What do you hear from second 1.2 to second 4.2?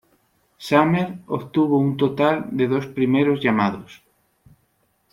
obtuvo un total de dos primeros llamados.